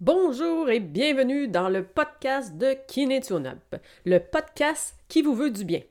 Bonjour 0.00 0.70
et 0.70 0.80
bienvenue 0.80 1.46
dans 1.46 1.68
le 1.68 1.84
podcast 1.84 2.56
de 2.56 2.74
Kinetunup, 2.88 3.76
le 4.06 4.18
podcast 4.18 4.94
qui 5.08 5.20
vous 5.20 5.34
veut 5.34 5.50
du 5.50 5.66
bien. 5.66 5.82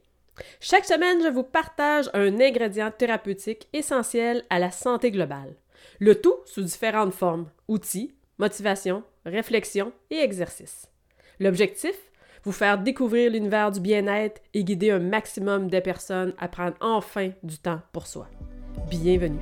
Chaque 0.60 0.86
semaine, 0.86 1.22
je 1.22 1.28
vous 1.28 1.44
partage 1.44 2.10
un 2.16 2.40
ingrédient 2.40 2.90
thérapeutique 2.90 3.68
essentiel 3.72 4.44
à 4.50 4.58
la 4.58 4.72
santé 4.72 5.12
globale. 5.12 5.54
Le 6.00 6.20
tout 6.20 6.34
sous 6.46 6.64
différentes 6.64 7.14
formes, 7.14 7.52
outils, 7.68 8.16
motivation, 8.40 9.04
réflexion 9.28 9.92
et 10.10 10.18
exercices. 10.18 10.88
L'objectif? 11.40 11.94
Vous 12.44 12.52
faire 12.52 12.80
découvrir 12.80 13.30
l'univers 13.30 13.70
du 13.70 13.80
bien-être 13.80 14.42
et 14.56 14.64
guider 14.64 14.90
un 14.90 14.98
maximum 14.98 15.70
de 15.70 15.80
personnes 15.82 16.34
à 16.40 16.48
prendre 16.48 16.78
enfin 16.82 17.30
du 17.44 17.60
temps 17.60 17.82
pour 17.92 18.08
soi. 18.08 18.28
Bienvenue. 18.90 19.38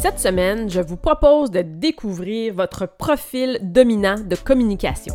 Cette 0.00 0.18
semaine, 0.18 0.70
je 0.70 0.80
vous 0.80 0.96
propose 0.96 1.50
de 1.50 1.60
découvrir 1.60 2.54
votre 2.54 2.86
profil 2.86 3.58
dominant 3.60 4.18
de 4.18 4.34
communication. 4.34 5.14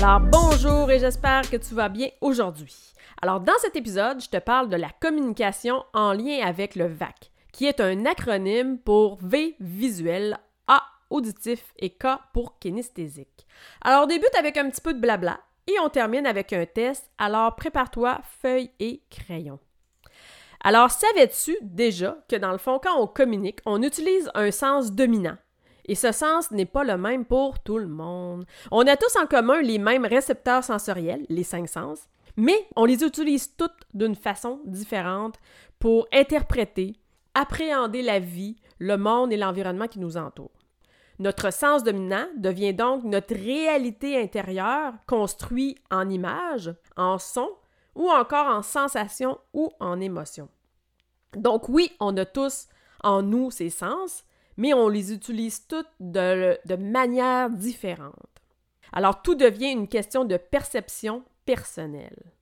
Alors 0.00 0.20
bonjour 0.20 0.88
et 0.92 1.00
j'espère 1.00 1.50
que 1.50 1.56
tu 1.56 1.74
vas 1.74 1.88
bien 1.88 2.10
aujourd'hui. 2.20 2.76
Alors 3.22 3.40
dans 3.40 3.58
cet 3.60 3.74
épisode, 3.74 4.22
je 4.22 4.28
te 4.28 4.36
parle 4.36 4.68
de 4.68 4.76
la 4.76 4.90
communication 5.00 5.82
en 5.94 6.12
lien 6.12 6.46
avec 6.46 6.76
le 6.76 6.86
VAC, 6.86 7.32
qui 7.52 7.66
est 7.66 7.80
un 7.80 8.06
acronyme 8.06 8.78
pour 8.78 9.18
V 9.20 9.56
visuel, 9.58 10.38
A 10.68 10.84
auditif 11.10 11.74
et 11.80 11.90
K 11.90 12.06
pour 12.32 12.60
kinesthésique. 12.60 13.48
Alors 13.82 14.06
débute 14.06 14.36
avec 14.38 14.56
un 14.56 14.70
petit 14.70 14.80
peu 14.80 14.94
de 14.94 15.00
blabla 15.00 15.40
et 15.68 15.78
on 15.80 15.90
termine 15.90 16.26
avec 16.26 16.52
un 16.52 16.66
test, 16.66 17.08
alors 17.18 17.54
prépare-toi 17.54 18.20
feuille 18.40 18.70
et 18.80 19.02
crayon. 19.10 19.60
Alors, 20.64 20.90
savais-tu 20.90 21.56
déjà 21.62 22.18
que 22.28 22.34
dans 22.34 22.50
le 22.50 22.58
fond, 22.58 22.80
quand 22.82 23.00
on 23.00 23.06
communique, 23.06 23.60
on 23.64 23.82
utilise 23.82 24.28
un 24.34 24.50
sens 24.50 24.92
dominant? 24.92 25.36
Et 25.84 25.94
ce 25.94 26.10
sens 26.10 26.50
n'est 26.50 26.66
pas 26.66 26.84
le 26.84 26.96
même 26.96 27.24
pour 27.24 27.60
tout 27.60 27.78
le 27.78 27.86
monde. 27.86 28.44
On 28.70 28.86
a 28.86 28.96
tous 28.96 29.16
en 29.16 29.26
commun 29.26 29.62
les 29.62 29.78
mêmes 29.78 30.04
récepteurs 30.04 30.64
sensoriels, 30.64 31.24
les 31.28 31.44
cinq 31.44 31.68
sens, 31.68 32.00
mais 32.36 32.66
on 32.74 32.84
les 32.84 33.04
utilise 33.04 33.54
toutes 33.56 33.84
d'une 33.94 34.16
façon 34.16 34.60
différente 34.64 35.36
pour 35.78 36.08
interpréter, 36.12 36.96
appréhender 37.34 38.02
la 38.02 38.18
vie, 38.18 38.56
le 38.78 38.96
monde 38.96 39.32
et 39.32 39.36
l'environnement 39.36 39.86
qui 39.86 40.00
nous 40.00 40.16
entoure. 40.16 40.57
Notre 41.18 41.52
sens 41.52 41.82
dominant 41.82 42.26
devient 42.36 42.74
donc 42.74 43.02
notre 43.04 43.34
réalité 43.34 44.20
intérieure 44.20 44.94
construite 45.06 45.78
en 45.90 46.08
images, 46.08 46.72
en 46.96 47.18
sons 47.18 47.56
ou 47.96 48.08
encore 48.08 48.46
en 48.46 48.62
sensations 48.62 49.38
ou 49.52 49.70
en 49.80 50.00
émotions. 50.00 50.48
Donc 51.36 51.68
oui, 51.68 51.90
on 51.98 52.16
a 52.16 52.24
tous 52.24 52.68
en 53.02 53.22
nous 53.22 53.50
ces 53.50 53.70
sens, 53.70 54.24
mais 54.56 54.72
on 54.74 54.88
les 54.88 55.12
utilise 55.12 55.66
toutes 55.66 55.90
de, 55.98 56.56
de 56.64 56.76
manière 56.76 57.50
différente. 57.50 58.14
Alors 58.92 59.22
tout 59.22 59.34
devient 59.34 59.72
une 59.72 59.88
question 59.88 60.24
de 60.24 60.36
perception 60.36 61.24
personnelle. 61.44 62.32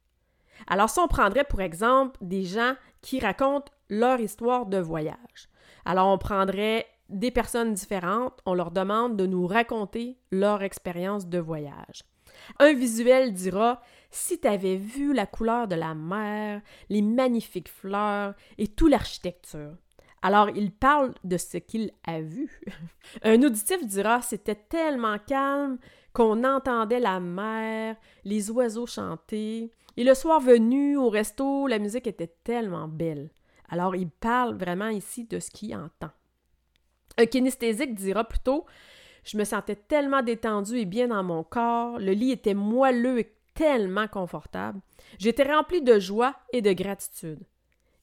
Alors 0.66 0.90
si 0.90 0.98
on 0.98 1.08
prendrait 1.08 1.44
pour 1.44 1.60
exemple 1.60 2.18
des 2.20 2.44
gens 2.44 2.74
qui 3.00 3.20
racontent 3.20 3.72
leur 3.88 4.20
histoire 4.20 4.66
de 4.66 4.78
voyage, 4.78 5.48
alors 5.84 6.08
on 6.08 6.18
prendrait 6.18 6.86
des 7.08 7.30
personnes 7.30 7.74
différentes, 7.74 8.40
on 8.46 8.54
leur 8.54 8.70
demande 8.70 9.16
de 9.16 9.26
nous 9.26 9.46
raconter 9.46 10.18
leur 10.30 10.62
expérience 10.62 11.26
de 11.26 11.38
voyage. 11.38 12.02
Un 12.58 12.74
visuel 12.74 13.32
dira 13.32 13.80
si 14.10 14.40
tu 14.40 14.48
avais 14.48 14.76
vu 14.76 15.12
la 15.12 15.26
couleur 15.26 15.68
de 15.68 15.74
la 15.74 15.94
mer, 15.94 16.62
les 16.88 17.02
magnifiques 17.02 17.68
fleurs 17.68 18.34
et 18.58 18.68
toute 18.68 18.90
l'architecture. 18.90 19.74
Alors 20.22 20.50
il 20.50 20.72
parle 20.72 21.14
de 21.24 21.36
ce 21.36 21.58
qu'il 21.58 21.92
a 22.06 22.20
vu. 22.20 22.60
Un 23.22 23.42
auditif 23.42 23.86
dira 23.86 24.22
c'était 24.22 24.54
tellement 24.54 25.18
calme 25.18 25.78
qu'on 26.12 26.44
entendait 26.44 27.00
la 27.00 27.20
mer, 27.20 27.96
les 28.24 28.50
oiseaux 28.50 28.86
chanter. 28.86 29.70
Et 29.96 30.04
le 30.04 30.14
soir 30.14 30.40
venu 30.40 30.96
au 30.96 31.10
resto, 31.10 31.66
la 31.66 31.78
musique 31.78 32.06
était 32.06 32.34
tellement 32.42 32.88
belle. 32.88 33.30
Alors 33.68 33.94
il 33.96 34.10
parle 34.10 34.56
vraiment 34.56 34.88
ici 34.88 35.24
de 35.24 35.38
ce 35.38 35.50
qu'il 35.50 35.76
entend. 35.76 36.10
Un 37.18 37.26
kinesthésique 37.26 37.94
dira 37.94 38.24
plutôt 38.24 38.66
Je 39.24 39.36
me 39.36 39.44
sentais 39.44 39.76
tellement 39.76 40.22
détendue 40.22 40.78
et 40.78 40.84
bien 40.84 41.08
dans 41.08 41.22
mon 41.22 41.42
corps, 41.42 41.98
le 41.98 42.12
lit 42.12 42.32
était 42.32 42.54
moelleux 42.54 43.20
et 43.20 43.32
tellement 43.54 44.06
confortable. 44.06 44.80
J'étais 45.18 45.50
remplie 45.50 45.82
de 45.82 45.98
joie 45.98 46.36
et 46.52 46.62
de 46.62 46.72
gratitude. 46.72 47.40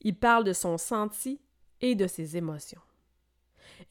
Il 0.01 0.15
parle 0.15 0.43
de 0.43 0.53
son 0.53 0.77
senti 0.77 1.39
et 1.81 1.95
de 1.95 2.07
ses 2.07 2.37
émotions. 2.37 2.81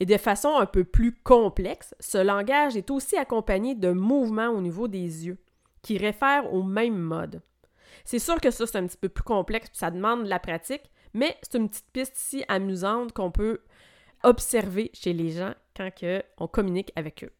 Et 0.00 0.06
de 0.06 0.16
façon 0.16 0.56
un 0.56 0.66
peu 0.66 0.84
plus 0.84 1.12
complexe, 1.12 1.94
ce 2.00 2.18
langage 2.18 2.76
est 2.76 2.90
aussi 2.90 3.16
accompagné 3.16 3.74
de 3.74 3.92
mouvements 3.92 4.48
au 4.48 4.60
niveau 4.60 4.88
des 4.88 5.26
yeux, 5.26 5.38
qui 5.82 5.98
réfèrent 5.98 6.52
au 6.52 6.62
même 6.62 6.98
mode. 6.98 7.42
C'est 8.04 8.18
sûr 8.18 8.40
que 8.40 8.50
ça, 8.50 8.66
c'est 8.66 8.78
un 8.78 8.86
petit 8.86 8.96
peu 8.96 9.08
plus 9.08 9.22
complexe, 9.22 9.70
ça 9.72 9.90
demande 9.90 10.24
de 10.24 10.28
la 10.28 10.40
pratique, 10.40 10.90
mais 11.14 11.36
c'est 11.42 11.58
une 11.58 11.68
petite 11.68 11.90
piste 11.92 12.16
ici 12.16 12.44
amusante 12.48 13.12
qu'on 13.12 13.30
peut 13.30 13.60
observer 14.24 14.90
chez 14.94 15.12
les 15.12 15.30
gens 15.30 15.54
quand 15.76 15.90
on 16.38 16.46
communique 16.46 16.92
avec 16.96 17.24
eux. 17.24 17.32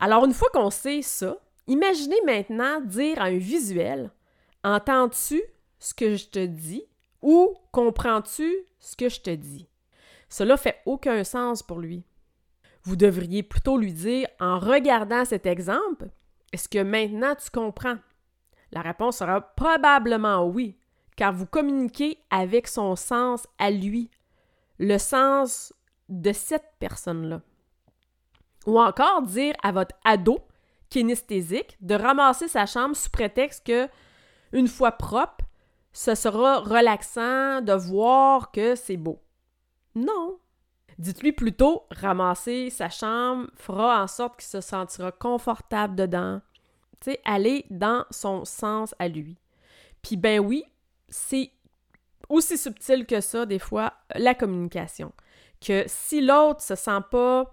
Alors, 0.00 0.24
une 0.24 0.34
fois 0.34 0.50
qu'on 0.52 0.70
sait 0.70 1.02
ça, 1.02 1.38
imaginez 1.66 2.20
maintenant 2.24 2.80
dire 2.80 3.20
à 3.20 3.26
un 3.26 3.38
visuel 3.38 4.10
Entends-tu 4.64 5.42
ce 5.78 5.94
que 5.94 6.16
je 6.16 6.26
te 6.26 6.44
dis 6.44 6.84
ou 7.22 7.54
comprends-tu 7.72 8.56
ce 8.78 8.96
que 8.96 9.08
je 9.08 9.20
te 9.20 9.30
dis? 9.30 9.68
Cela 10.28 10.56
fait 10.56 10.80
aucun 10.86 11.24
sens 11.24 11.62
pour 11.62 11.78
lui. 11.78 12.04
Vous 12.82 12.96
devriez 12.96 13.42
plutôt 13.42 13.76
lui 13.76 13.92
dire 13.92 14.28
en 14.40 14.58
regardant 14.58 15.24
cet 15.24 15.46
exemple 15.46 16.08
Est-ce 16.52 16.68
que 16.68 16.82
maintenant 16.82 17.34
tu 17.34 17.50
comprends? 17.50 17.98
La 18.72 18.82
réponse 18.82 19.18
sera 19.18 19.40
probablement 19.40 20.46
oui, 20.46 20.76
car 21.16 21.32
vous 21.32 21.46
communiquez 21.46 22.18
avec 22.30 22.68
son 22.68 22.94
sens 22.96 23.46
à 23.58 23.70
lui, 23.70 24.10
le 24.78 24.98
sens 24.98 25.72
de 26.08 26.32
cette 26.32 26.72
personne-là. 26.78 27.42
Ou 28.66 28.80
encore 28.80 29.22
dire 29.22 29.54
à 29.62 29.72
votre 29.72 29.94
ado 30.04 30.40
kinesthésique 30.90 31.76
de 31.80 31.94
ramasser 31.94 32.48
sa 32.48 32.66
chambre 32.66 32.96
sous 32.96 33.10
prétexte 33.10 33.66
que, 33.66 33.88
une 34.52 34.68
fois 34.68 34.92
propre, 34.92 35.44
ce 35.92 36.14
sera 36.14 36.60
relaxant 36.60 37.60
de 37.60 37.72
voir 37.72 38.50
que 38.52 38.74
c'est 38.74 38.96
beau. 38.96 39.20
Non. 39.94 40.38
Dites-lui 40.98 41.32
plutôt 41.32 41.86
ramasser 41.90 42.70
sa 42.70 42.88
chambre 42.88 43.48
fera 43.54 44.02
en 44.02 44.06
sorte 44.06 44.40
qu'il 44.40 44.48
se 44.48 44.60
sentira 44.60 45.12
confortable 45.12 45.94
dedans. 45.94 46.40
Tu 47.00 47.16
aller 47.24 47.64
dans 47.70 48.04
son 48.10 48.44
sens 48.44 48.94
à 48.98 49.08
lui. 49.08 49.36
Puis 50.02 50.16
ben 50.16 50.40
oui, 50.40 50.64
c'est 51.08 51.52
aussi 52.28 52.58
subtil 52.58 53.06
que 53.06 53.20
ça, 53.20 53.46
des 53.46 53.58
fois, 53.58 53.94
la 54.14 54.34
communication 54.34 55.12
que 55.60 55.84
si 55.86 56.20
l'autre 56.20 56.62
se 56.62 56.74
sent 56.74 57.00
pas, 57.10 57.52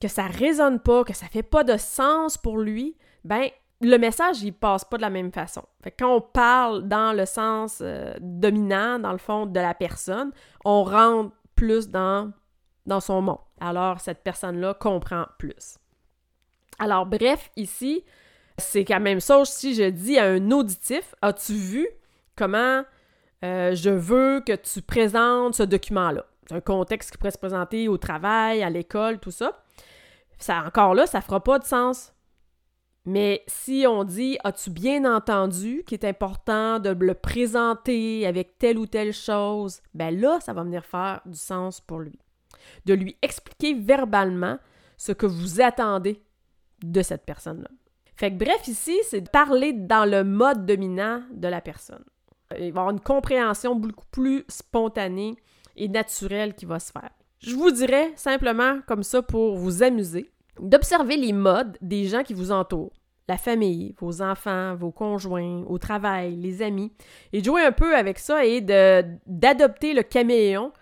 que 0.00 0.08
ça 0.08 0.26
résonne 0.26 0.80
pas, 0.80 1.04
que 1.04 1.12
ça 1.12 1.26
fait 1.26 1.42
pas 1.42 1.64
de 1.64 1.76
sens 1.76 2.38
pour 2.38 2.58
lui, 2.58 2.96
ben 3.24 3.48
le 3.82 3.96
message, 3.96 4.42
il 4.42 4.52
passe 4.52 4.84
pas 4.84 4.96
de 4.98 5.02
la 5.02 5.10
même 5.10 5.32
façon. 5.32 5.62
Fait 5.82 5.90
quand 5.90 6.14
on 6.14 6.20
parle 6.20 6.86
dans 6.86 7.12
le 7.16 7.24
sens 7.24 7.78
euh, 7.80 8.14
dominant, 8.20 8.98
dans 8.98 9.12
le 9.12 9.18
fond, 9.18 9.46
de 9.46 9.58
la 9.58 9.74
personne, 9.74 10.32
on 10.64 10.84
rentre 10.84 11.34
plus 11.54 11.88
dans, 11.88 12.30
dans 12.86 13.00
son 13.00 13.22
monde. 13.22 13.38
Alors, 13.58 14.00
cette 14.00 14.22
personne-là 14.22 14.74
comprend 14.74 15.26
plus. 15.38 15.78
Alors, 16.78 17.06
bref, 17.06 17.50
ici, 17.56 18.04
c'est 18.58 18.84
quand 18.84 19.00
même 19.00 19.20
ça 19.20 19.44
si 19.44 19.74
je 19.74 19.88
dis 19.88 20.18
à 20.18 20.24
un 20.24 20.50
auditif, 20.50 21.14
as-tu 21.22 21.54
vu 21.54 21.88
comment 22.36 22.82
euh, 23.44 23.74
je 23.74 23.90
veux 23.90 24.42
que 24.46 24.54
tu 24.54 24.82
présentes 24.82 25.54
ce 25.54 25.62
document-là? 25.62 26.24
Un 26.52 26.60
contexte 26.60 27.10
qui 27.10 27.18
pourrait 27.18 27.30
se 27.30 27.38
présenter 27.38 27.88
au 27.88 27.98
travail, 27.98 28.62
à 28.62 28.70
l'école, 28.70 29.18
tout 29.18 29.30
ça. 29.30 29.62
Ça, 30.38 30.64
encore 30.64 30.94
là, 30.94 31.06
ça 31.06 31.20
fera 31.20 31.42
pas 31.42 31.58
de 31.58 31.64
sens. 31.64 32.12
Mais 33.06 33.42
si 33.46 33.86
on 33.88 34.04
dit 34.04 34.38
As-tu 34.44 34.70
bien 34.70 35.04
entendu 35.04 35.82
qu'il 35.86 35.98
est 35.98 36.06
important 36.06 36.78
de 36.78 36.90
le 36.90 37.14
présenter 37.14 38.26
avec 38.26 38.58
telle 38.58 38.78
ou 38.78 38.86
telle 38.86 39.12
chose? 39.12 39.80
Ben 39.94 40.18
là, 40.18 40.38
ça 40.40 40.52
va 40.52 40.62
venir 40.62 40.84
faire 40.84 41.20
du 41.26 41.38
sens 41.38 41.80
pour 41.80 42.00
lui. 42.00 42.18
De 42.84 42.94
lui 42.94 43.16
expliquer 43.22 43.74
verbalement 43.74 44.58
ce 44.96 45.12
que 45.12 45.26
vous 45.26 45.60
attendez 45.60 46.22
de 46.82 47.02
cette 47.02 47.24
personne-là. 47.24 47.68
Fait 48.16 48.30
que 48.30 48.36
bref, 48.36 48.68
ici, 48.68 48.98
c'est 49.08 49.22
de 49.22 49.30
parler 49.30 49.72
dans 49.72 50.04
le 50.04 50.24
mode 50.24 50.66
dominant 50.66 51.22
de 51.32 51.48
la 51.48 51.62
personne. 51.62 52.04
Il 52.58 52.72
va 52.72 52.80
avoir 52.80 52.90
une 52.90 53.00
compréhension 53.00 53.74
beaucoup 53.74 54.04
plus 54.10 54.44
spontanée 54.48 55.36
et 55.76 55.88
naturel 55.88 56.54
qui 56.54 56.66
va 56.66 56.78
se 56.78 56.92
faire. 56.92 57.10
Je 57.40 57.54
vous 57.54 57.70
dirais 57.70 58.12
simplement 58.16 58.80
comme 58.86 59.02
ça 59.02 59.22
pour 59.22 59.56
vous 59.56 59.82
amuser 59.82 60.30
d'observer 60.60 61.16
les 61.16 61.32
modes 61.32 61.76
des 61.80 62.04
gens 62.04 62.22
qui 62.22 62.34
vous 62.34 62.52
entourent, 62.52 62.92
la 63.28 63.38
famille, 63.38 63.94
vos 63.98 64.22
enfants, 64.22 64.74
vos 64.74 64.90
conjoints, 64.90 65.64
au 65.66 65.78
travail, 65.78 66.36
les 66.36 66.62
amis, 66.62 66.92
et 67.32 67.40
de 67.40 67.46
jouer 67.46 67.62
un 67.62 67.72
peu 67.72 67.96
avec 67.96 68.18
ça 68.18 68.44
et 68.44 68.60
d'adopter 68.60 69.94
le 69.94 70.02
caméléon 70.02 70.72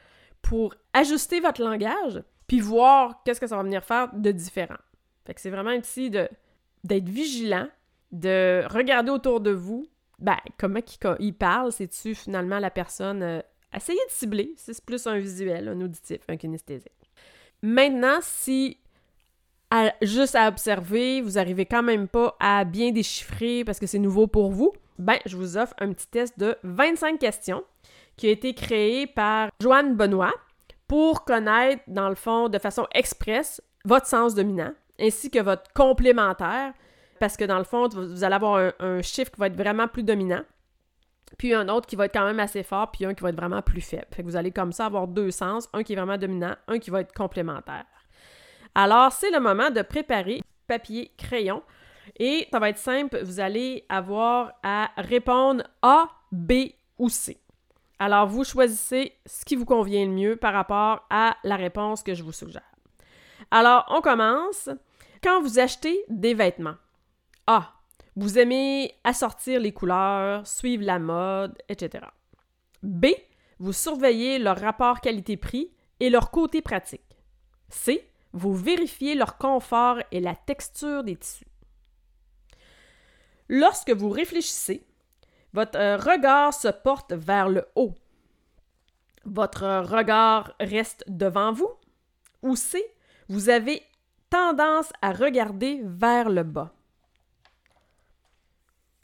pour 0.42 0.74
ajuster 0.92 1.40
votre 1.40 1.62
langage, 1.62 2.22
puis 2.46 2.60
voir 2.60 3.22
qu'est-ce 3.24 3.40
que 3.40 3.46
ça 3.46 3.56
va 3.56 3.62
venir 3.62 3.84
faire 3.84 4.08
de 4.14 4.32
différent. 4.32 4.78
Fait 5.26 5.34
que 5.34 5.40
c'est 5.40 5.50
vraiment 5.50 5.72
ici 5.72 6.10
d'être 6.10 7.08
vigilant, 7.08 7.68
de 8.10 8.64
regarder 8.70 9.10
autour 9.10 9.40
de 9.40 9.50
vous, 9.50 9.86
ben, 10.18 10.38
comment 10.58 10.80
il, 11.20 11.34
parle, 11.34 11.70
c'est-tu 11.72 12.14
finalement 12.14 12.58
la 12.58 12.70
personne... 12.70 13.42
Essayez 13.74 13.98
de 14.08 14.12
cibler, 14.12 14.54
c'est 14.56 14.82
plus 14.84 15.06
un 15.06 15.18
visuel, 15.18 15.68
un 15.68 15.80
auditif, 15.80 16.18
un 16.28 16.36
kinesthésique. 16.36 16.92
Maintenant, 17.62 18.18
si 18.20 18.78
juste 20.00 20.34
à 20.34 20.48
observer, 20.48 21.20
vous 21.20 21.32
n'arrivez 21.32 21.66
quand 21.66 21.82
même 21.82 22.08
pas 22.08 22.36
à 22.40 22.64
bien 22.64 22.90
déchiffrer 22.90 23.64
parce 23.64 23.78
que 23.78 23.86
c'est 23.86 23.98
nouveau 23.98 24.26
pour 24.26 24.50
vous, 24.50 24.72
ben, 24.98 25.18
je 25.26 25.36
vous 25.36 25.56
offre 25.56 25.74
un 25.78 25.92
petit 25.92 26.08
test 26.08 26.38
de 26.38 26.56
25 26.62 27.18
questions 27.18 27.62
qui 28.16 28.28
a 28.28 28.30
été 28.30 28.54
créé 28.54 29.06
par 29.06 29.50
Joanne 29.60 29.94
Benoît 29.94 30.34
pour 30.86 31.24
connaître, 31.24 31.82
dans 31.86 32.08
le 32.08 32.14
fond, 32.14 32.48
de 32.48 32.58
façon 32.58 32.86
express, 32.94 33.60
votre 33.84 34.06
sens 34.06 34.34
dominant 34.34 34.72
ainsi 35.00 35.30
que 35.30 35.38
votre 35.38 35.72
complémentaire 35.72 36.74
parce 37.20 37.36
que 37.36 37.44
dans 37.44 37.58
le 37.58 37.64
fond, 37.64 37.88
vous 37.88 38.22
allez 38.24 38.34
avoir 38.34 38.72
un, 38.78 39.02
chiffre 39.02 39.30
qui 39.32 39.40
va 39.40 39.48
être 39.48 39.56
vraiment 39.56 39.88
plus 39.88 40.04
dominant, 40.04 40.42
puis 41.36 41.54
un 41.54 41.68
autre 41.68 41.86
qui 41.86 41.96
va 41.96 42.06
être 42.06 42.12
quand 42.12 42.24
même 42.24 42.40
assez 42.40 42.62
fort, 42.62 42.90
puis 42.90 43.04
un 43.04 43.14
qui 43.14 43.22
va 43.22 43.30
être 43.30 43.36
vraiment 43.36 43.62
plus 43.62 43.80
faible. 43.80 44.06
Fait 44.12 44.22
que 44.22 44.28
vous 44.28 44.36
allez 44.36 44.50
comme 44.50 44.72
ça 44.72 44.86
avoir 44.86 45.06
deux 45.06 45.30
sens, 45.30 45.68
un 45.72 45.82
qui 45.82 45.92
est 45.92 45.96
vraiment 45.96 46.18
dominant, 46.18 46.54
un 46.68 46.78
qui 46.78 46.90
va 46.90 47.00
être 47.00 47.12
complémentaire. 47.12 47.84
Alors, 48.74 49.12
c'est 49.12 49.30
le 49.30 49.40
moment 49.40 49.70
de 49.70 49.82
préparer 49.82 50.40
papier, 50.68 51.10
crayon. 51.16 51.62
Et 52.18 52.46
ça 52.50 52.58
va 52.58 52.70
être 52.70 52.78
simple, 52.78 53.20
vous 53.22 53.40
allez 53.40 53.84
avoir 53.88 54.52
à 54.62 54.90
répondre 54.96 55.64
A, 55.82 56.08
B 56.32 56.52
ou 56.98 57.08
C. 57.08 57.38
Alors, 57.98 58.28
vous 58.28 58.44
choisissez 58.44 59.12
ce 59.26 59.44
qui 59.44 59.56
vous 59.56 59.64
convient 59.64 60.06
le 60.06 60.12
mieux 60.12 60.36
par 60.36 60.52
rapport 60.52 61.04
à 61.10 61.36
la 61.42 61.56
réponse 61.56 62.02
que 62.02 62.14
je 62.14 62.22
vous 62.22 62.32
suggère. 62.32 62.62
Alors, 63.50 63.84
on 63.88 64.00
commence. 64.00 64.68
Quand 65.22 65.42
vous 65.42 65.58
achetez 65.58 66.04
des 66.08 66.34
vêtements, 66.34 66.76
A. 67.46 67.72
Vous 68.18 68.36
aimez 68.36 68.96
assortir 69.04 69.60
les 69.60 69.70
couleurs, 69.70 70.44
suivre 70.44 70.82
la 70.84 70.98
mode, 70.98 71.56
etc. 71.68 72.04
B. 72.82 73.06
Vous 73.60 73.72
surveillez 73.72 74.40
leur 74.40 74.58
rapport 74.58 75.00
qualité-prix 75.00 75.70
et 76.00 76.10
leur 76.10 76.32
côté 76.32 76.60
pratique. 76.60 77.16
C. 77.68 78.10
Vous 78.32 78.56
vérifiez 78.56 79.14
leur 79.14 79.38
confort 79.38 79.98
et 80.10 80.18
la 80.18 80.34
texture 80.34 81.04
des 81.04 81.14
tissus. 81.14 81.46
Lorsque 83.48 83.92
vous 83.92 84.10
réfléchissez, 84.10 84.84
votre 85.52 85.78
euh, 85.78 85.96
regard 85.96 86.52
se 86.52 86.66
porte 86.66 87.12
vers 87.12 87.48
le 87.48 87.68
haut. 87.76 87.94
Votre 89.26 89.84
regard 89.86 90.54
reste 90.58 91.04
devant 91.06 91.52
vous. 91.52 91.70
Ou 92.42 92.56
C. 92.56 92.84
Vous 93.28 93.48
avez 93.48 93.80
tendance 94.28 94.92
à 95.02 95.12
regarder 95.12 95.82
vers 95.84 96.30
le 96.30 96.42
bas. 96.42 96.72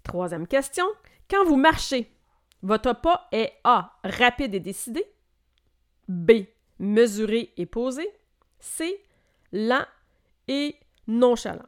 Troisième 0.05 0.47
question. 0.47 0.85
Quand 1.29 1.45
vous 1.45 1.57
marchez, 1.57 2.13
votre 2.63 3.01
pas 3.01 3.29
est 3.33 3.53
A. 3.65 3.99
Rapide 4.05 4.55
et 4.55 4.61
décidé. 4.61 5.05
B. 6.09 6.45
Mesuré 6.79 7.53
et 7.57 7.67
posé. 7.67 8.09
C. 8.61 9.03
Lent 9.53 9.87
et 10.47 10.77
nonchalant. 11.07 11.67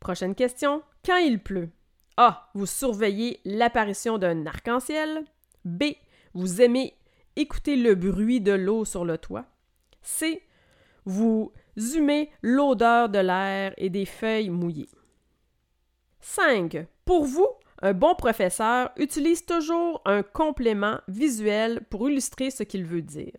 Prochaine 0.00 0.34
question. 0.34 0.82
Quand 1.04 1.18
il 1.18 1.42
pleut, 1.42 1.70
A. 2.16 2.50
Vous 2.54 2.66
surveillez 2.66 3.40
l'apparition 3.44 4.18
d'un 4.18 4.46
arc-en-ciel. 4.46 5.24
B. 5.64 5.84
Vous 6.34 6.60
aimez 6.60 6.94
écouter 7.36 7.76
le 7.76 7.94
bruit 7.94 8.40
de 8.40 8.52
l'eau 8.52 8.84
sur 8.84 9.04
le 9.04 9.18
toit. 9.18 9.44
C. 10.02 10.42
Vous 11.04 11.52
humez 11.76 12.30
l'odeur 12.42 13.08
de 13.08 13.18
l'air 13.18 13.74
et 13.76 13.90
des 13.90 14.06
feuilles 14.06 14.50
mouillées. 14.50 14.88
5. 16.26 16.86
Pour 17.04 17.24
vous, 17.24 17.48
un 17.82 17.92
bon 17.92 18.16
professeur 18.16 18.90
utilise 18.96 19.46
toujours 19.46 20.02
un 20.04 20.24
complément 20.24 20.98
visuel 21.06 21.82
pour 21.88 22.10
illustrer 22.10 22.50
ce 22.50 22.64
qu'il 22.64 22.84
veut 22.84 23.00
dire. 23.00 23.38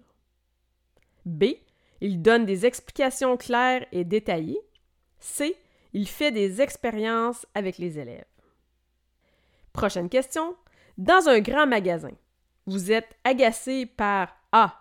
B. 1.25 1.45
Il 1.99 2.21
donne 2.21 2.45
des 2.45 2.65
explications 2.65 3.35
claires 3.35 3.85
et 3.91 4.05
détaillées. 4.05 4.61
C. 5.19 5.57
Il 5.91 6.07
fait 6.07 6.31
des 6.31 6.61
expériences 6.61 7.45
avec 7.53 7.77
les 7.77 7.99
élèves. 7.99 8.25
Prochaine 9.73 10.09
question. 10.09 10.55
Dans 10.97 11.27
un 11.27 11.39
grand 11.41 11.67
magasin, 11.67 12.13
vous 12.67 12.91
êtes 12.91 13.17
agacé 13.25 13.85
par 13.85 14.29
A. 14.53 14.79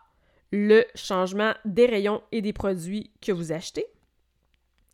Le 0.52 0.84
changement 0.94 1.54
des 1.64 1.86
rayons 1.86 2.22
et 2.30 2.40
des 2.40 2.52
produits 2.52 3.10
que 3.20 3.32
vous 3.32 3.50
achetez. 3.50 3.86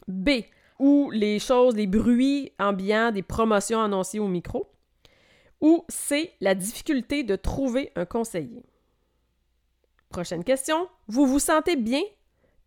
B 0.08 0.30
ou 0.78 1.10
les 1.10 1.38
choses, 1.38 1.76
les 1.76 1.86
bruits 1.86 2.52
ambiants 2.58 3.12
des 3.12 3.22
promotions 3.22 3.80
annoncées 3.80 4.18
au 4.18 4.28
micro, 4.28 4.70
ou 5.60 5.84
c'est 5.88 6.32
la 6.40 6.54
difficulté 6.54 7.22
de 7.22 7.36
trouver 7.36 7.92
un 7.94 8.04
conseiller? 8.04 8.64
Prochaine 10.10 10.44
question. 10.44 10.88
Vous 11.06 11.26
vous 11.26 11.38
sentez 11.38 11.76
bien 11.76 12.02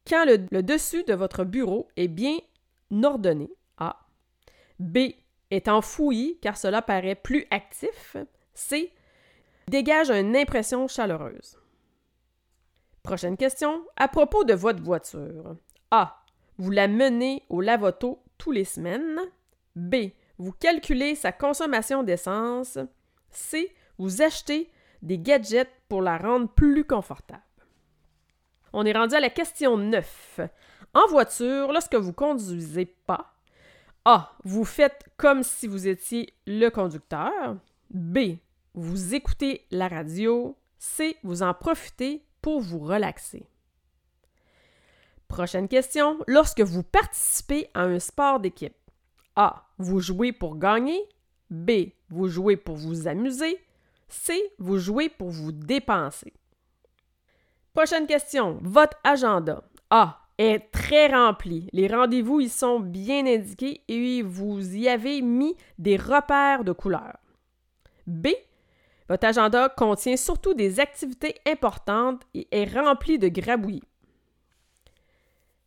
quand 0.07 0.25
le, 0.25 0.63
dessus 0.63 1.03
de 1.03 1.13
votre 1.13 1.43
bureau 1.43 1.87
est 1.95 2.07
bien 2.07 2.37
ordonné? 3.03 3.49
A. 3.77 4.07
B. 4.79 4.97
Est 5.51 5.67
enfoui 5.67 6.39
car 6.41 6.57
cela 6.57 6.81
paraît 6.81 7.15
plus 7.15 7.45
actif. 7.51 8.17
C. 8.53 8.91
Dégage 9.67 10.09
une 10.09 10.35
impression 10.35 10.87
chaleureuse. 10.87 11.59
Prochaine 13.03 13.37
question. 13.37 13.85
À 13.95 14.07
propos 14.07 14.43
de 14.43 14.53
votre 14.53 14.81
voiture. 14.81 15.55
A. 15.91 16.24
Vous 16.57 16.71
la 16.71 16.87
menez 16.87 17.43
au 17.49 17.61
lavoto 17.61 18.21
tous 18.37 18.51
les 18.51 18.65
semaines. 18.65 19.19
B. 19.75 19.95
Vous 20.37 20.51
calculez 20.51 21.15
sa 21.15 21.31
consommation 21.31 22.03
d'essence. 22.03 22.77
C. 23.29 23.73
Vous 23.97 24.21
achetez 24.21 24.69
des 25.01 25.19
gadgets 25.19 25.71
pour 25.87 26.01
la 26.01 26.17
rendre 26.17 26.49
plus 26.49 26.83
confortable. 26.83 27.41
On 28.73 28.85
est 28.85 28.93
rendu 28.93 29.15
à 29.15 29.19
la 29.19 29.29
question 29.29 29.77
9. 29.77 30.39
En 30.93 31.07
voiture, 31.07 31.71
lorsque 31.71 31.95
vous 31.95 32.13
conduisez 32.13 32.85
pas, 32.85 33.35
A. 34.05 34.31
Vous 34.43 34.65
faites 34.65 35.05
comme 35.17 35.43
si 35.43 35.67
vous 35.67 35.87
étiez 35.87 36.33
le 36.45 36.69
conducteur. 36.69 37.57
B. 37.89 38.37
Vous 38.73 39.15
écoutez 39.15 39.65
la 39.71 39.87
radio. 39.87 40.55
C. 40.77 41.17
Vous 41.23 41.41
en 41.41 41.53
profitez 41.53 42.23
pour 42.41 42.61
vous 42.61 42.79
relaxer. 42.79 43.47
Prochaine 45.27 45.67
question. 45.67 46.19
Lorsque 46.27 46.61
vous 46.61 46.83
participez 46.83 47.69
à 47.73 47.83
un 47.83 47.99
sport 47.99 48.39
d'équipe, 48.39 48.75
A. 49.35 49.67
Vous 49.77 49.99
jouez 49.99 50.31
pour 50.31 50.57
gagner. 50.57 51.01
B. 51.49 51.71
Vous 52.09 52.27
jouez 52.27 52.57
pour 52.57 52.75
vous 52.75 53.07
amuser. 53.07 53.59
C. 54.07 54.41
Vous 54.59 54.77
jouez 54.77 55.09
pour 55.09 55.29
vous 55.29 55.51
dépenser. 55.51 56.33
Prochaine 57.73 58.07
question. 58.07 58.59
Votre 58.61 58.97
agenda. 59.03 59.63
A. 59.89 60.21
Est 60.37 60.71
très 60.71 61.07
rempli. 61.07 61.69
Les 61.71 61.87
rendez-vous 61.87 62.41
y 62.41 62.49
sont 62.49 62.79
bien 62.79 63.25
indiqués 63.25 63.81
et 63.87 64.21
vous 64.21 64.75
y 64.75 64.89
avez 64.89 65.21
mis 65.21 65.55
des 65.77 65.95
repères 65.95 66.65
de 66.65 66.73
couleurs. 66.73 67.19
B. 68.05 68.27
Votre 69.07 69.27
agenda 69.27 69.69
contient 69.69 70.17
surtout 70.17 70.53
des 70.53 70.79
activités 70.79 71.35
importantes 71.47 72.23
et 72.33 72.47
est 72.51 72.65
rempli 72.65 73.19
de 73.19 73.27
grabouillis. 73.27 73.83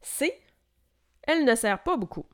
C. 0.09 0.33
Elle 1.23 1.45
ne 1.45 1.55
sert 1.55 1.83
pas 1.83 1.97
beaucoup. 1.97 2.27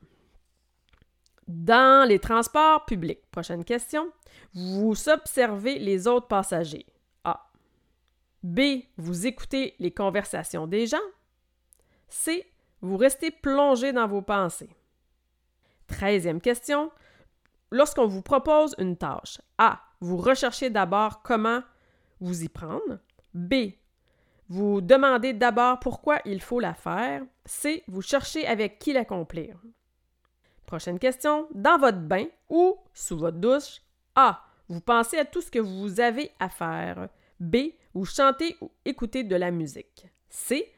Dans 1.47 2.07
les 2.07 2.19
transports 2.19 2.85
publics, 2.85 3.29
prochaine 3.29 3.63
question, 3.63 4.11
vous 4.53 5.09
observez 5.09 5.77
les 5.77 6.07
autres 6.07 6.27
passagers. 6.27 6.85
A. 7.23 7.51
B. 8.41 8.59
Vous 8.97 9.27
écoutez 9.27 9.75
les 9.77 9.91
conversations 9.91 10.65
des 10.65 10.87
gens. 10.87 10.97
C. 12.07 12.51
Vous 12.81 12.97
restez 12.97 13.29
plongé 13.29 13.91
dans 13.93 14.07
vos 14.07 14.21
pensées. 14.21 14.75
Treizième 15.87 16.41
question. 16.41 16.91
Lorsqu'on 17.71 18.07
vous 18.07 18.21
propose 18.21 18.73
une 18.79 18.97
tâche, 18.97 19.39
A. 19.57 19.81
Vous 19.99 20.17
recherchez 20.17 20.69
d'abord 20.69 21.21
comment 21.21 21.61
vous 22.19 22.43
y 22.43 22.49
prendre. 22.49 22.99
B. 23.33 23.73
Vous 24.47 24.81
demandez 24.81 25.33
d'abord 25.33 25.79
pourquoi 25.79 26.19
il 26.25 26.41
faut 26.41 26.59
la 26.59 26.73
faire. 26.73 27.23
C. 27.45 27.83
Vous 27.87 28.01
cherchez 28.01 28.45
avec 28.45 28.79
qui 28.79 28.93
l'accomplir. 28.93 29.57
Prochaine 30.65 30.99
question. 30.99 31.47
Dans 31.53 31.77
votre 31.77 31.99
bain 31.99 32.25
ou 32.49 32.77
sous 32.93 33.17
votre 33.17 33.37
douche. 33.37 33.81
A. 34.15 34.41
Vous 34.69 34.81
pensez 34.81 35.17
à 35.17 35.25
tout 35.25 35.41
ce 35.41 35.51
que 35.51 35.59
vous 35.59 35.99
avez 35.99 36.31
à 36.39 36.49
faire. 36.49 37.09
B. 37.39 37.57
Vous 37.93 38.05
chantez 38.05 38.55
ou 38.61 38.71
écoutez 38.83 39.23
de 39.23 39.35
la 39.35 39.51
musique. 39.51 40.07
C. 40.29 40.71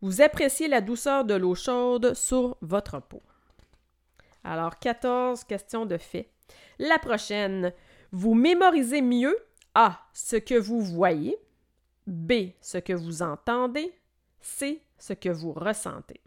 Vous 0.00 0.20
appréciez 0.20 0.68
la 0.68 0.80
douceur 0.80 1.24
de 1.24 1.34
l'eau 1.34 1.54
chaude 1.54 2.14
sur 2.14 2.56
votre 2.60 3.00
peau. 3.00 3.22
Alors, 4.42 4.78
14 4.78 5.44
questions 5.44 5.86
de 5.86 5.96
fait. 5.96 6.30
La 6.78 6.98
prochaine, 6.98 7.72
vous 8.10 8.34
mémorisez 8.34 9.02
mieux 9.02 9.36
A. 9.74 10.00
Ce 10.12 10.36
que 10.36 10.58
vous 10.58 10.80
voyez. 10.80 11.38
B. 12.06 12.52
Ce 12.60 12.78
que 12.78 12.92
vous 12.92 13.22
entendez. 13.22 13.92
C. 14.40 14.82
Ce 14.98 15.12
que 15.12 15.28
vous 15.28 15.52
ressentez. 15.52 16.20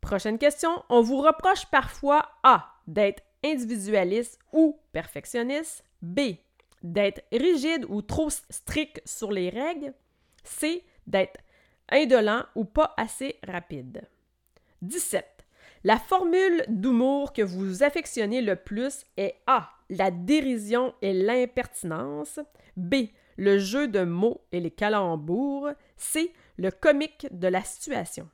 Prochaine 0.00 0.38
question, 0.38 0.70
on 0.88 1.02
vous 1.02 1.18
reproche 1.18 1.66
parfois 1.66 2.28
A. 2.42 2.72
D'être 2.86 3.22
individualiste 3.44 4.38
ou 4.52 4.78
perfectionniste. 4.92 5.84
B. 6.02 6.36
D'être 6.82 7.22
rigide 7.32 7.84
ou 7.88 8.02
trop 8.02 8.30
strict 8.30 9.00
sur 9.04 9.32
les 9.32 9.50
règles. 9.50 9.94
C. 10.44 10.84
D'être 11.06 11.40
indolent 11.90 12.44
ou 12.54 12.64
pas 12.64 12.94
assez 12.96 13.38
rapide. 13.46 14.08
17. 14.82 15.24
La 15.84 15.98
formule 15.98 16.64
d'humour 16.68 17.32
que 17.32 17.42
vous 17.42 17.82
affectionnez 17.82 18.42
le 18.42 18.56
plus 18.56 19.04
est 19.16 19.36
A. 19.46 19.70
La 19.88 20.10
dérision 20.10 20.94
et 21.02 21.12
l'impertinence. 21.12 22.40
B. 22.76 23.06
Le 23.36 23.58
jeu 23.58 23.88
de 23.88 24.02
mots 24.02 24.42
et 24.52 24.60
les 24.60 24.70
calembours. 24.70 25.70
C. 25.96 26.32
Le 26.56 26.70
comique 26.70 27.26
de 27.30 27.48
la 27.48 27.62
situation. 27.62 28.28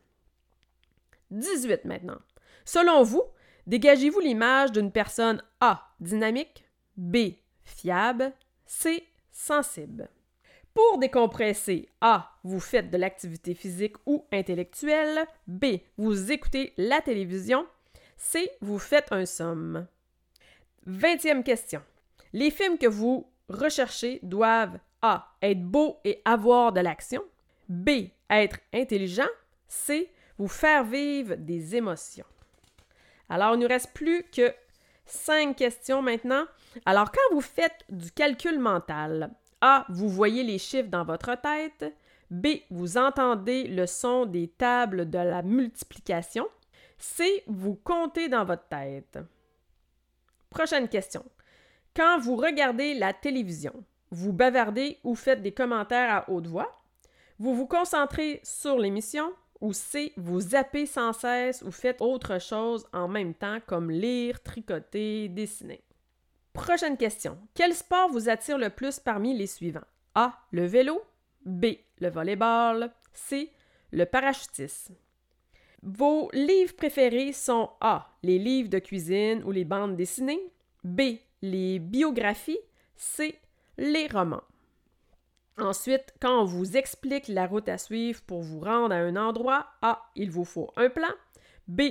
18 1.30 1.84
maintenant. 1.84 2.18
Selon 2.64 3.02
vous, 3.02 3.22
dégagez-vous 3.66 4.20
l'image 4.20 4.72
d'une 4.72 4.92
personne 4.92 5.42
A. 5.60 5.88
Dynamique. 6.00 6.64
B. 6.96 7.34
Fiable. 7.64 8.32
C. 8.66 9.06
Sensible. 9.32 10.08
Pour 10.74 10.98
décompresser, 10.98 11.88
A. 12.00 12.30
Vous 12.44 12.60
faites 12.60 12.90
de 12.90 12.96
l'activité 12.96 13.54
physique 13.54 13.96
ou 14.06 14.24
intellectuelle. 14.32 15.26
B. 15.46 15.80
Vous 15.98 16.32
écoutez 16.32 16.72
la 16.76 17.00
télévision. 17.00 17.66
C. 18.16 18.50
Vous 18.60 18.78
faites 18.78 19.12
un 19.12 19.26
somme. 19.26 19.86
Vingtième 20.86 21.44
question. 21.44 21.82
Les 22.32 22.50
films 22.50 22.78
que 22.78 22.86
vous 22.86 23.26
recherchez 23.48 24.20
doivent 24.22 24.78
A. 25.02 25.28
Être 25.42 25.62
beaux 25.62 25.98
et 26.04 26.22
avoir 26.24 26.72
de 26.72 26.80
l'action. 26.80 27.22
B. 27.68 28.08
Être 28.30 28.58
intelligent. 28.72 29.28
C. 29.68 30.10
Vous 30.38 30.48
faire 30.48 30.84
vivre 30.84 31.34
des 31.34 31.76
émotions. 31.76 32.26
Alors, 33.28 33.54
il 33.54 33.58
ne 33.58 33.62
nous 33.62 33.68
reste 33.68 33.92
plus 33.92 34.24
que 34.24 34.54
cinq 35.04 35.56
questions 35.56 36.02
maintenant. 36.02 36.44
Alors, 36.86 37.10
quand 37.10 37.34
vous 37.34 37.40
faites 37.40 37.84
du 37.88 38.10
calcul 38.12 38.58
mental, 38.58 39.30
a. 39.60 39.84
Vous 39.88 40.08
voyez 40.08 40.42
les 40.42 40.58
chiffres 40.58 40.88
dans 40.88 41.04
votre 41.04 41.34
tête. 41.40 41.94
B. 42.30 42.48
Vous 42.70 42.96
entendez 42.96 43.64
le 43.64 43.86
son 43.86 44.26
des 44.26 44.48
tables 44.48 45.10
de 45.10 45.18
la 45.18 45.42
multiplication. 45.42 46.46
C. 46.98 47.42
Vous 47.46 47.74
comptez 47.74 48.28
dans 48.28 48.44
votre 48.44 48.68
tête. 48.68 49.18
Prochaine 50.50 50.88
question. 50.88 51.24
Quand 51.94 52.18
vous 52.18 52.36
regardez 52.36 52.94
la 52.94 53.12
télévision, 53.12 53.84
vous 54.12 54.32
bavardez 54.32 54.98
ou 55.02 55.14
faites 55.14 55.42
des 55.42 55.52
commentaires 55.52 56.14
à 56.14 56.30
haute 56.30 56.46
voix. 56.46 56.70
Vous 57.38 57.54
vous 57.54 57.66
concentrez 57.66 58.40
sur 58.44 58.78
l'émission 58.78 59.32
ou 59.60 59.72
C. 59.72 60.12
Vous 60.16 60.40
zappez 60.40 60.86
sans 60.86 61.14
cesse 61.14 61.62
ou 61.62 61.72
faites 61.72 62.02
autre 62.02 62.38
chose 62.38 62.86
en 62.92 63.08
même 63.08 63.34
temps 63.34 63.58
comme 63.66 63.90
lire, 63.90 64.42
tricoter, 64.42 65.28
dessiner. 65.28 65.82
Prochaine 66.52 66.98
question. 66.98 67.38
Quel 67.54 67.74
sport 67.74 68.10
vous 68.10 68.28
attire 68.28 68.58
le 68.58 68.68
plus 68.68 69.00
parmi 69.00 69.34
les 69.36 69.46
suivants? 69.46 69.80
A. 70.14 70.38
Le 70.50 70.66
vélo. 70.66 71.00
B. 71.46 71.66
Le 71.98 72.10
volleyball. 72.10 72.92
C. 73.14 73.50
Le 73.92 74.04
parachutisme. 74.04 74.94
Vos 75.82 76.28
livres 76.34 76.76
préférés 76.76 77.32
sont 77.32 77.70
A. 77.80 78.10
Les 78.22 78.38
livres 78.38 78.68
de 78.68 78.78
cuisine 78.78 79.42
ou 79.44 79.52
les 79.52 79.64
bandes 79.64 79.96
dessinées. 79.96 80.52
B. 80.84 81.16
Les 81.40 81.78
biographies. 81.78 82.60
C. 82.94 83.38
Les 83.78 84.06
romans. 84.06 84.42
Ensuite, 85.58 86.14
quand 86.20 86.42
on 86.42 86.44
vous 86.44 86.76
explique 86.76 87.28
la 87.28 87.46
route 87.46 87.68
à 87.68 87.78
suivre 87.78 88.20
pour 88.22 88.42
vous 88.42 88.60
rendre 88.60 88.94
à 88.94 88.98
un 88.98 89.16
endroit, 89.16 89.66
A. 89.82 90.02
Il 90.16 90.30
vous 90.30 90.44
faut 90.44 90.70
un 90.76 90.88
plan. 90.88 91.12
B. 91.68 91.82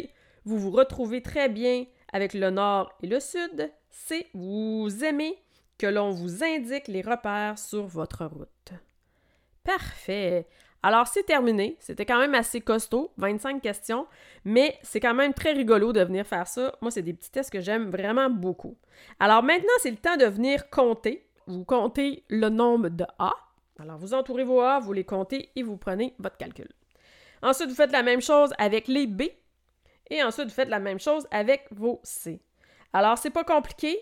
Vous 0.45 0.57
vous 0.57 0.71
retrouvez 0.71 1.21
très 1.21 1.47
bien 1.47 1.85
avec 2.11 2.33
le 2.33 2.49
nord 2.49 2.91
et 3.01 3.07
le 3.07 3.19
sud. 3.19 3.71
C. 3.89 4.27
Vous 4.33 4.89
aimez 5.03 5.37
que 5.77 5.87
l'on 5.87 6.11
vous 6.11 6.43
indique 6.43 6.87
les 6.87 7.01
repères 7.01 7.57
sur 7.57 7.85
votre 7.85 8.25
route. 8.25 8.73
Parfait. 9.63 10.47
Alors, 10.83 11.07
c'est 11.07 11.23
terminé. 11.23 11.77
C'était 11.79 12.05
quand 12.05 12.19
même 12.19 12.33
assez 12.33 12.61
costaud, 12.61 13.11
25 13.17 13.61
questions, 13.61 14.07
mais 14.43 14.77
c'est 14.81 14.99
quand 14.99 15.13
même 15.13 15.33
très 15.33 15.51
rigolo 15.51 15.93
de 15.93 16.01
venir 16.01 16.25
faire 16.25 16.47
ça. 16.47 16.75
Moi, 16.81 16.89
c'est 16.89 17.03
des 17.03 17.13
petits 17.13 17.29
tests 17.29 17.51
que 17.51 17.61
j'aime 17.61 17.91
vraiment 17.91 18.29
beaucoup. 18.29 18.77
Alors 19.19 19.43
maintenant, 19.43 19.69
c'est 19.79 19.91
le 19.91 19.97
temps 19.97 20.17
de 20.17 20.25
venir 20.25 20.69
compter. 20.71 21.27
Vous 21.47 21.65
comptez 21.65 22.23
le 22.29 22.49
nombre 22.49 22.89
de 22.89 23.05
A. 23.19 23.33
Alors, 23.79 23.97
vous 23.97 24.13
entourez 24.13 24.43
vos 24.43 24.61
A, 24.61 24.79
vous 24.79 24.93
les 24.93 25.03
comptez 25.03 25.49
et 25.55 25.63
vous 25.63 25.77
prenez 25.77 26.13
votre 26.19 26.37
calcul. 26.37 26.69
Ensuite, 27.41 27.69
vous 27.69 27.75
faites 27.75 27.91
la 27.91 28.03
même 28.03 28.21
chose 28.21 28.53
avec 28.57 28.87
les 28.87 29.07
B. 29.07 29.23
Et 30.09 30.21
ensuite, 30.23 30.47
vous 30.47 30.53
faites 30.53 30.69
la 30.69 30.79
même 30.79 30.99
chose 30.99 31.27
avec 31.31 31.67
vos 31.71 31.99
C. 32.03 32.41
Alors, 32.93 33.17
c'est 33.17 33.29
pas 33.29 33.43
compliqué. 33.43 33.97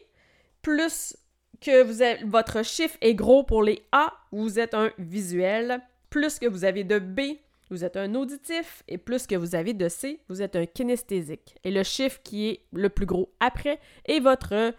Plus 0.62 1.16
que 1.62 2.26
votre 2.26 2.64
chiffre 2.64 2.98
est 3.02 3.16
gros 3.16 3.44
pour 3.44 3.64
les 3.64 3.84
A, 3.92 4.14
vous 4.32 4.60
êtes 4.60 4.74
un 4.74 4.92
visuel. 4.98 5.82
Plus 6.10 6.40
que 6.40 6.48
vous 6.48 6.66
avez 6.66 6.84
de 6.84 7.00
B, 7.00 7.22
vous 7.70 7.86
êtes 7.86 7.96
un 7.96 8.16
auditif. 8.16 8.84
Et 8.88 8.98
plus 8.98 9.28
que 9.28 9.36
vous 9.36 9.56
avez 9.56 9.74
de 9.74 9.88
C, 9.88 10.20
vous 10.28 10.42
êtes 10.42 10.56
un 10.56 10.66
kinesthésique. 10.66 11.56
Et 11.64 11.72
le 11.72 11.84
chiffre 11.84 12.20
qui 12.24 12.50
est 12.50 12.66
le 12.74 12.90
plus 12.90 13.06
gros 13.06 13.32
après 13.40 13.80
est 14.06 14.20
votre 14.20 14.74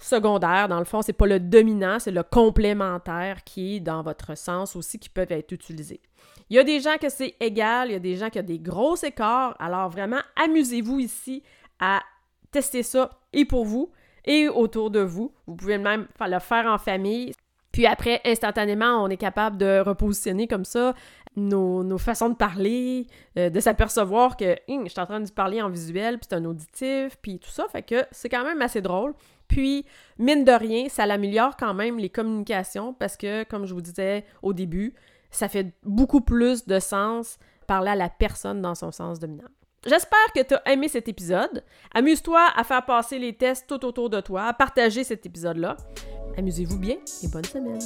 secondaire. 0.00 0.68
Dans 0.68 0.78
le 0.78 0.84
fond, 0.84 1.02
c'est 1.02 1.12
pas 1.12 1.26
le 1.26 1.40
dominant, 1.40 1.98
c'est 1.98 2.10
le 2.10 2.22
complémentaire 2.22 3.44
qui 3.44 3.76
est 3.76 3.80
dans 3.80 4.02
votre 4.02 4.36
sens 4.36 4.76
aussi, 4.76 4.98
qui 4.98 5.08
peuvent 5.08 5.32
être 5.32 5.52
utilisés. 5.52 6.00
Il 6.48 6.56
y 6.56 6.58
a 6.58 6.64
des 6.64 6.80
gens 6.80 6.96
que 7.00 7.08
c'est 7.08 7.36
égal, 7.40 7.88
il 7.88 7.92
y 7.92 7.96
a 7.96 8.00
des 8.00 8.16
gens 8.16 8.28
qui 8.28 8.38
ont 8.40 8.44
des 8.44 8.58
gros 8.58 8.96
écarts. 8.96 9.54
Alors 9.58 9.88
vraiment, 9.88 10.20
amusez-vous 10.36 10.98
ici 10.98 11.42
à 11.78 12.00
tester 12.50 12.82
ça 12.82 13.10
et 13.32 13.44
pour 13.44 13.64
vous 13.64 13.90
et 14.24 14.48
autour 14.48 14.90
de 14.90 15.00
vous. 15.00 15.32
Vous 15.46 15.54
pouvez 15.54 15.78
même 15.78 16.06
le 16.20 16.38
faire 16.40 16.66
en 16.66 16.78
famille. 16.78 17.32
Puis 17.72 17.86
après, 17.86 18.20
instantanément, 18.24 19.04
on 19.04 19.08
est 19.08 19.16
capable 19.16 19.56
de 19.56 19.80
repositionner 19.80 20.48
comme 20.48 20.64
ça 20.64 20.94
nos, 21.36 21.98
façons 21.98 22.28
de 22.28 22.34
parler, 22.34 23.06
euh, 23.38 23.50
de 23.50 23.60
s'apercevoir 23.60 24.36
que 24.36 24.56
je 24.68 24.88
suis 24.88 25.00
en 25.00 25.06
train 25.06 25.20
de 25.20 25.30
parler 25.30 25.62
en 25.62 25.68
visuel, 25.68 26.18
puis 26.18 26.26
c'est 26.28 26.36
un 26.36 26.44
auditif, 26.44 27.16
puis 27.22 27.38
tout 27.38 27.50
ça. 27.50 27.66
Fait 27.68 27.82
que 27.82 28.04
c'est 28.10 28.28
quand 28.28 28.44
même 28.44 28.60
assez 28.62 28.80
drôle. 28.80 29.14
Puis, 29.50 29.84
mine 30.18 30.44
de 30.44 30.52
rien, 30.52 30.88
ça 30.88 31.06
l'améliore 31.06 31.56
quand 31.56 31.74
même 31.74 31.98
les 31.98 32.08
communications 32.08 32.94
parce 32.94 33.16
que, 33.16 33.42
comme 33.42 33.66
je 33.66 33.74
vous 33.74 33.80
disais 33.80 34.24
au 34.42 34.52
début, 34.52 34.94
ça 35.32 35.48
fait 35.48 35.74
beaucoup 35.82 36.20
plus 36.20 36.66
de 36.66 36.78
sens 36.78 37.38
parler 37.66 37.90
à 37.90 37.96
la 37.96 38.08
personne 38.08 38.62
dans 38.62 38.76
son 38.76 38.92
sens 38.92 39.18
dominant. 39.18 39.48
J'espère 39.84 40.32
que 40.34 40.42
tu 40.42 40.54
as 40.54 40.72
aimé 40.72 40.88
cet 40.88 41.08
épisode. 41.08 41.64
Amuse-toi 41.94 42.46
à 42.54 42.62
faire 42.64 42.84
passer 42.84 43.18
les 43.18 43.32
tests 43.32 43.66
tout 43.66 43.84
autour 43.84 44.08
de 44.08 44.20
toi, 44.20 44.44
à 44.44 44.52
partager 44.52 45.02
cet 45.04 45.26
épisode-là. 45.26 45.76
Amusez-vous 46.36 46.78
bien 46.78 46.96
et 47.22 47.28
bonne 47.28 47.44
semaine. 47.44 47.80